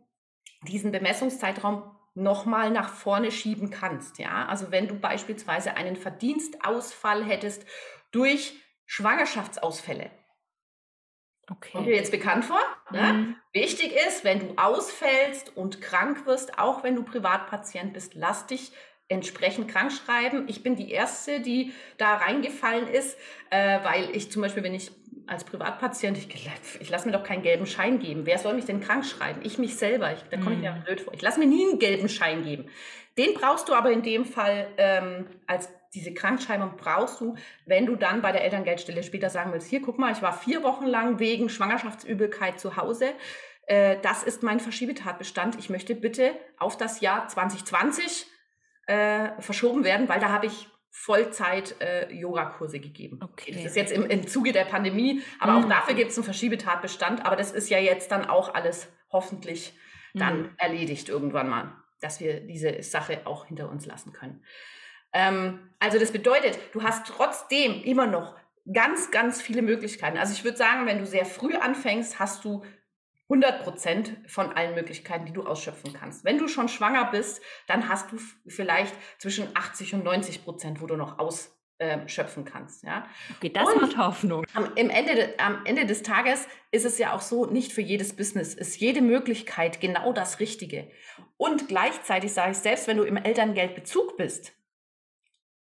[0.63, 4.19] diesen Bemessungszeitraum nochmal nach vorne schieben kannst.
[4.19, 4.47] Ja?
[4.47, 7.67] Also wenn du beispielsweise einen Verdienstausfall hättest
[8.11, 8.55] durch
[8.87, 10.11] Schwangerschaftsausfälle.
[11.51, 11.73] Okay.
[11.73, 12.61] Kommt dir jetzt bekannt vor?
[12.91, 13.13] Ne?
[13.13, 13.37] Mhm.
[13.53, 18.73] Wichtig ist, wenn du ausfällst und krank wirst, auch wenn du Privatpatient bist, lass dich
[19.09, 20.47] entsprechend krank schreiben.
[20.49, 23.19] Ich bin die Erste, die da reingefallen ist,
[23.51, 24.93] äh, weil ich zum Beispiel, wenn ich
[25.27, 26.29] als Privatpatient, ich,
[26.81, 28.25] ich lasse mir doch keinen gelben Schein geben.
[28.25, 29.41] Wer soll mich denn krank schreiben?
[29.45, 30.13] Ich mich selber.
[30.13, 30.85] Ich, da komme ich mir mhm.
[30.85, 31.13] blöd vor.
[31.13, 32.69] Ich lasse mir nie einen gelben Schein geben.
[33.19, 37.97] Den brauchst du aber in dem Fall ähm, als diese Krankschreibung brauchst du, wenn du
[37.97, 41.19] dann bei der Elterngeldstelle später sagen willst, hier, guck mal, ich war vier Wochen lang
[41.19, 43.13] wegen Schwangerschaftsübelkeit zu Hause.
[43.67, 45.59] Äh, das ist mein Verschiebetatbestand.
[45.59, 48.27] Ich möchte bitte auf das Jahr 2020
[48.87, 53.19] äh, verschoben werden, weil da habe ich Vollzeit äh, Yogakurse gegeben.
[53.23, 53.53] Okay.
[53.53, 55.65] Das ist jetzt im, im Zuge der Pandemie, aber mhm.
[55.65, 57.25] auch dafür gibt es einen Verschiebetatbestand.
[57.25, 59.75] Aber das ist ja jetzt dann auch alles hoffentlich
[60.15, 60.51] dann mhm.
[60.59, 64.45] erledigt irgendwann mal, dass wir diese Sache auch hinter uns lassen können.
[65.13, 68.37] Ähm, also das bedeutet, du hast trotzdem immer noch
[68.73, 70.19] ganz, ganz viele Möglichkeiten.
[70.19, 72.63] Also ich würde sagen, wenn du sehr früh anfängst, hast du
[73.29, 76.25] 100 Prozent von allen Möglichkeiten, die du ausschöpfen kannst.
[76.25, 80.87] Wenn du schon schwanger bist, dann hast du vielleicht zwischen 80 und 90 Prozent, wo
[80.87, 82.85] du noch ausschöpfen kannst.
[82.85, 83.07] Ja?
[83.39, 84.45] Okay, das und macht Hoffnung.
[84.53, 88.53] Am, Ende, am Ende des Tages ist es ja auch so, nicht für jedes Business
[88.53, 90.91] ist jede Möglichkeit genau das Richtige.
[91.39, 94.53] Und gleichzeitig sage ich, selbst wenn du im Elterngeldbezug bist,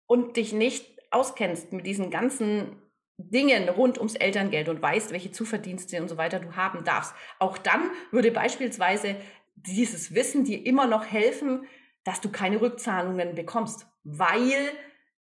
[0.08, 2.82] und dich nicht auskennst mit diesen ganzen
[3.18, 7.58] Dingen rund ums Elterngeld und weißt, welche Zuverdienste und so weiter du haben darfst, auch
[7.58, 9.16] dann würde beispielsweise
[9.56, 11.66] dieses Wissen dir immer noch helfen,
[12.04, 14.72] dass du keine Rückzahlungen bekommst, weil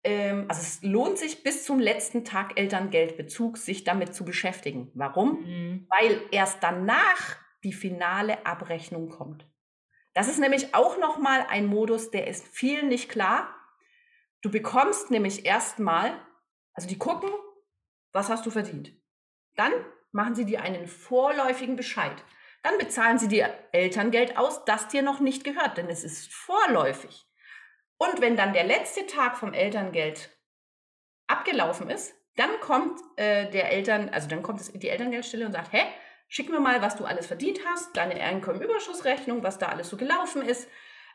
[0.04, 4.90] ähm, also es lohnt sich bis zum letzten Tag Elterngeldbezug, sich damit zu beschäftigen.
[4.94, 5.42] Warum?
[5.42, 5.86] Mhm.
[5.88, 9.46] Weil erst danach die finale Abrechnung kommt.
[10.14, 13.54] Das ist nämlich auch nochmal ein Modus, der ist vielen nicht klar.
[14.42, 16.12] Du bekommst nämlich erstmal,
[16.74, 17.30] also die gucken,
[18.12, 18.92] was hast du verdient.
[19.56, 19.72] Dann
[20.12, 22.24] machen sie dir einen vorläufigen Bescheid.
[22.62, 27.26] Dann bezahlen sie dir Elterngeld aus, das dir noch nicht gehört, denn es ist vorläufig.
[27.98, 30.30] Und wenn dann der letzte Tag vom Elterngeld
[31.26, 35.72] abgelaufen ist, dann kommt äh, der Eltern, also dann kommt es die Elterngeldstelle und sagt,
[35.72, 35.82] hä,
[36.28, 40.42] schick mir mal, was du alles verdient hast, deine Einkommenüberschussrechnung, was da alles so gelaufen
[40.42, 40.68] ist.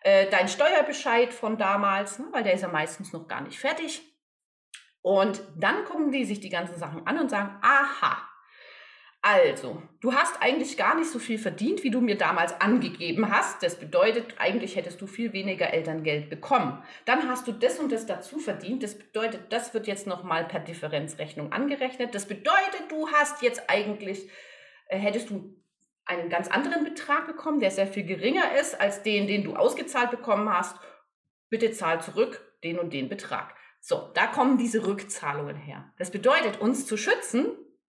[0.03, 4.01] Äh, dein Steuerbescheid von damals, ne, weil der ist ja meistens noch gar nicht fertig.
[5.01, 8.29] Und dann gucken die sich die ganzen Sachen an und sagen, aha,
[9.25, 13.63] also, du hast eigentlich gar nicht so viel verdient, wie du mir damals angegeben hast.
[13.63, 16.83] Das bedeutet, eigentlich hättest du viel weniger Elterngeld bekommen.
[17.05, 18.83] Dann hast du das und das dazu verdient.
[18.83, 22.13] Das bedeutet, das wird jetzt nochmal per Differenzrechnung angerechnet.
[22.13, 24.29] Das bedeutet, du hast jetzt eigentlich,
[24.89, 25.55] äh, hättest du
[26.05, 30.11] einen ganz anderen Betrag bekommen, der sehr viel geringer ist als den, den du ausgezahlt
[30.11, 30.77] bekommen hast.
[31.49, 33.55] Bitte zahl zurück den und den Betrag.
[33.79, 35.93] So, da kommen diese Rückzahlungen her.
[35.97, 37.47] Das bedeutet, uns zu schützen,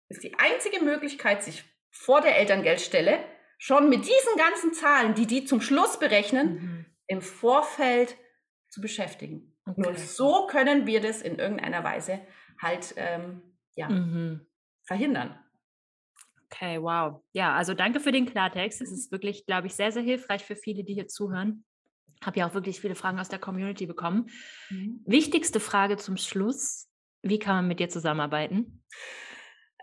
[0.09, 3.19] ist die einzige Möglichkeit, sich vor der Elterngeldstelle
[3.59, 6.87] schon mit diesen ganzen Zahlen, die die zum Schluss berechnen, mhm.
[7.07, 8.17] im Vorfeld
[8.69, 9.55] zu beschäftigen.
[9.67, 9.81] Okay.
[9.81, 12.21] Nur so können wir das in irgendeiner Weise
[12.61, 13.43] halt ähm,
[13.75, 14.47] ja, mhm.
[14.83, 15.39] verhindern.
[16.53, 17.23] Okay, wow.
[17.33, 18.83] Ja, also danke für den Klartext.
[18.83, 21.65] Es ist wirklich, glaube ich, sehr, sehr hilfreich für viele, die hier zuhören.
[22.23, 24.29] Habe ja auch wirklich viele Fragen aus der Community bekommen.
[24.69, 25.01] Mhm.
[25.07, 26.89] Wichtigste Frage zum Schluss.
[27.23, 28.85] Wie kann man mit dir zusammenarbeiten?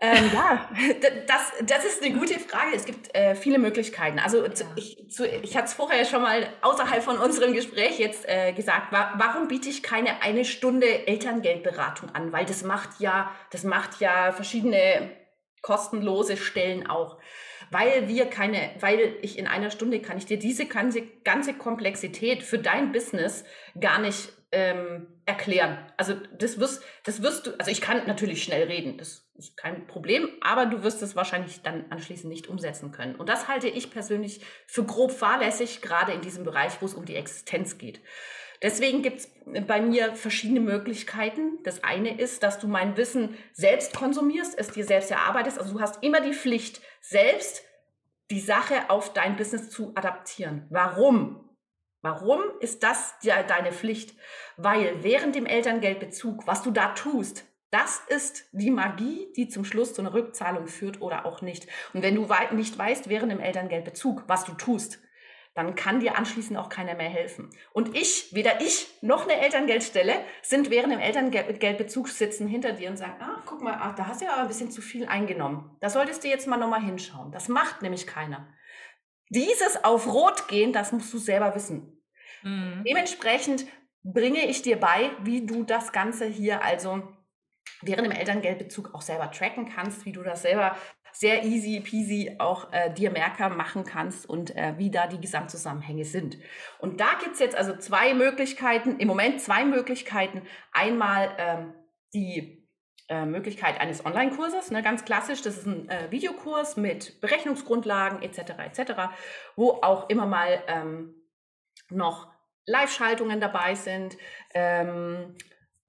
[0.00, 0.70] Ähm, ja,
[1.26, 2.74] das, das ist eine gute Frage.
[2.74, 4.18] Es gibt äh, viele Möglichkeiten.
[4.20, 4.52] Also ja.
[4.76, 8.92] ich, zu, ich hatte es vorher schon mal außerhalb von unserem Gespräch jetzt äh, gesagt,
[8.92, 12.32] wa warum biete ich keine eine Stunde Elterngeldberatung an?
[12.32, 15.19] Weil das macht ja, das macht ja verschiedene
[15.62, 17.18] kostenlose Stellen auch,
[17.70, 22.42] weil wir keine, weil ich in einer Stunde kann ich dir diese ganze, ganze Komplexität
[22.42, 23.44] für dein Business
[23.78, 25.78] gar nicht ähm, erklären.
[25.96, 29.86] Also das wirst, das wirst du, also ich kann natürlich schnell reden, das ist kein
[29.86, 33.14] Problem, aber du wirst es wahrscheinlich dann anschließend nicht umsetzen können.
[33.14, 37.04] Und das halte ich persönlich für grob fahrlässig, gerade in diesem Bereich, wo es um
[37.04, 38.00] die Existenz geht.
[38.62, 39.30] Deswegen gibt es
[39.66, 41.58] bei mir verschiedene Möglichkeiten.
[41.64, 45.58] Das eine ist, dass du mein Wissen selbst konsumierst, es dir selbst erarbeitest.
[45.58, 47.62] Also du hast immer die Pflicht, selbst
[48.30, 50.66] die Sache auf dein Business zu adaptieren.
[50.70, 51.48] Warum?
[52.02, 54.14] Warum ist das deine Pflicht?
[54.56, 59.94] Weil während dem Elterngeldbezug, was du da tust, das ist die Magie, die zum Schluss
[59.94, 61.66] zu einer Rückzahlung führt oder auch nicht.
[61.92, 64.98] Und wenn du nicht weißt, während dem Elterngeldbezug, was du tust,
[65.54, 67.50] dann kann dir anschließend auch keiner mehr helfen.
[67.72, 72.96] Und ich, weder ich noch eine Elterngeldstelle, sind während dem Elterngeldbezug sitzen hinter dir und
[72.96, 75.76] sagen, ah, guck mal, ach, da hast du ja aber ein bisschen zu viel eingenommen.
[75.80, 77.32] Da solltest du jetzt mal nochmal hinschauen.
[77.32, 78.48] Das macht nämlich keiner.
[79.28, 82.00] Dieses auf Rot gehen, das musst du selber wissen.
[82.42, 82.84] Mhm.
[82.86, 83.66] Dementsprechend
[84.02, 87.02] bringe ich dir bei, wie du das Ganze hier also
[87.82, 90.76] während dem Elterngeldbezug auch selber tracken kannst, wie du das selber
[91.12, 96.04] sehr easy peasy auch äh, dir Merker machen kannst und äh, wie da die Gesamtzusammenhänge
[96.04, 96.38] sind.
[96.78, 100.42] Und da gibt es jetzt also zwei Möglichkeiten, im Moment zwei Möglichkeiten.
[100.72, 101.74] Einmal ähm,
[102.14, 102.66] die
[103.08, 108.52] äh, Möglichkeit eines Online-Kurses, ne, ganz klassisch, das ist ein äh, Videokurs mit Berechnungsgrundlagen etc.
[108.64, 108.92] etc.,
[109.56, 111.14] wo auch immer mal ähm,
[111.90, 112.30] noch
[112.66, 114.16] Live-Schaltungen dabei sind,
[114.54, 115.34] ähm,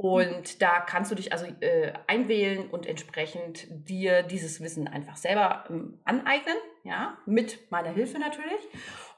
[0.01, 5.65] und da kannst du dich also äh, einwählen und entsprechend dir dieses Wissen einfach selber
[5.69, 8.67] ähm, aneignen, ja, mit meiner Hilfe natürlich.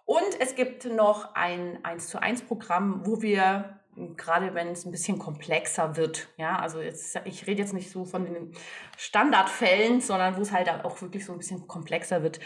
[0.04, 3.80] Und es gibt noch ein 1 zu 1 Programm, wo wir
[4.18, 8.04] gerade wenn es ein bisschen komplexer wird, ja, also jetzt, ich rede jetzt nicht so
[8.04, 8.54] von den
[8.98, 12.42] Standardfällen, sondern wo es halt auch wirklich so ein bisschen komplexer wird,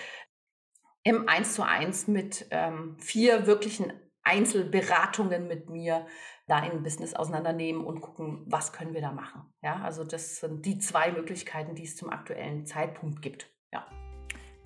[1.01, 6.05] im 1 zu 1 mit ähm, vier wirklichen Einzelberatungen mit mir
[6.47, 9.41] da ein Business auseinandernehmen und gucken, was können wir da machen.
[9.61, 13.49] Ja, also das sind die zwei Möglichkeiten, die es zum aktuellen Zeitpunkt gibt.
[13.71, 13.85] Ja.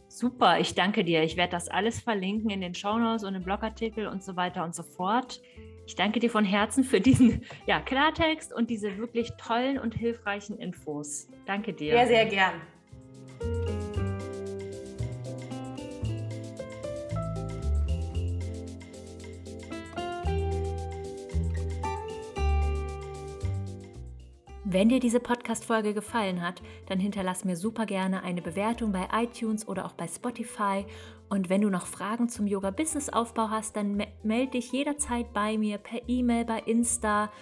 [0.07, 1.23] Super, ich danke dir.
[1.23, 4.75] Ich werde das alles verlinken in den Shownotes und im Blogartikel und so weiter und
[4.75, 5.41] so fort.
[5.87, 10.57] Ich danke dir von Herzen für diesen ja, Klartext und diese wirklich tollen und hilfreichen
[10.57, 11.27] Infos.
[11.47, 11.93] Danke dir.
[11.93, 13.80] Sehr, sehr gern.
[24.73, 29.67] Wenn dir diese Podcast-Folge gefallen hat, dann hinterlass mir super gerne eine Bewertung bei iTunes
[29.67, 30.85] oder auch bei Spotify.
[31.27, 35.99] Und wenn du noch Fragen zum Yoga-Business-Aufbau hast, dann melde dich jederzeit bei mir per
[36.07, 37.33] E-Mail, bei Insta.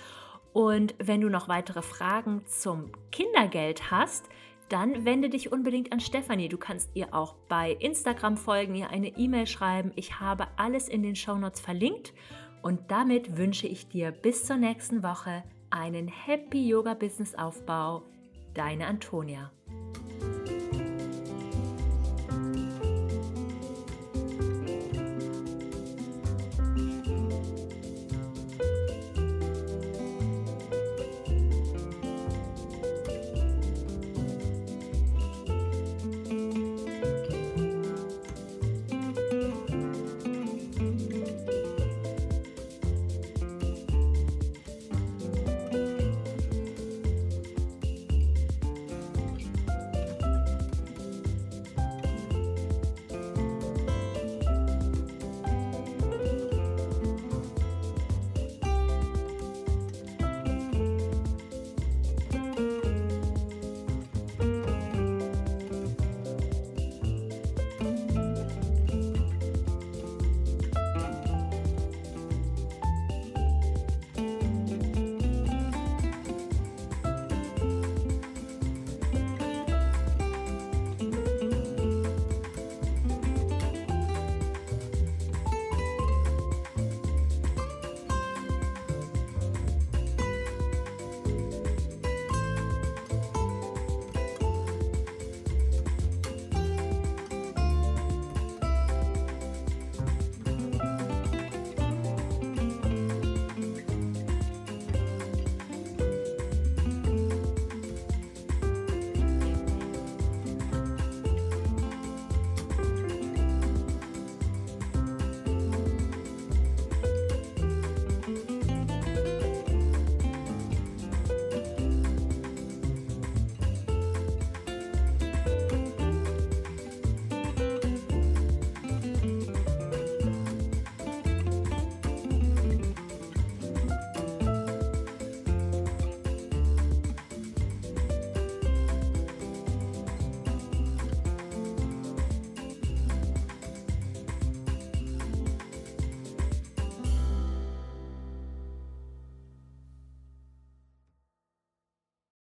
[0.53, 4.27] Und wenn du noch weitere Fragen zum Kindergeld hast,
[4.67, 6.49] dann wende dich unbedingt an Stefanie.
[6.49, 9.91] Du kannst ihr auch bei Instagram folgen, ihr eine E-Mail schreiben.
[9.95, 12.11] Ich habe alles in den Shownotes verlinkt.
[12.63, 18.03] Und damit wünsche ich dir bis zur nächsten Woche einen Happy Yoga Business Aufbau.
[18.53, 19.51] Deine Antonia.